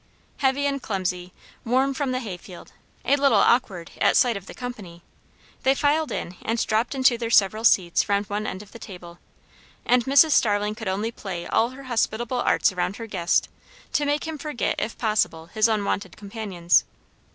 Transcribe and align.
Heavy 0.37 0.65
and 0.65 0.81
clumsy, 0.81 1.31
warm 1.63 1.93
from 1.93 2.11
the 2.11 2.21
hay 2.21 2.35
field, 2.35 2.71
a 3.05 3.17
little 3.17 3.37
awkward 3.37 3.91
at 4.01 4.17
sight 4.17 4.35
of 4.35 4.47
the 4.47 4.53
company, 4.55 5.03
they 5.61 5.75
filed 5.75 6.11
in 6.11 6.37
and 6.41 6.65
dropped 6.65 6.95
into 6.95 7.19
their 7.19 7.29
several 7.29 7.63
seats 7.63 8.09
round 8.09 8.25
one 8.25 8.47
end 8.47 8.63
of 8.63 8.71
the 8.71 8.79
table; 8.79 9.19
and 9.85 10.05
Mrs. 10.05 10.31
Starling 10.31 10.73
could 10.73 10.87
only 10.87 11.11
play 11.11 11.45
all 11.45 11.69
her 11.69 11.83
hospitable 11.83 12.41
arts 12.41 12.71
around 12.71 12.95
her 12.95 13.05
guest, 13.05 13.47
to 13.93 14.05
make 14.07 14.23
him 14.25 14.39
forget 14.39 14.73
if 14.79 14.97
possible 14.97 15.45
his 15.53 15.67
unwonted 15.67 16.17
companions. 16.17 16.83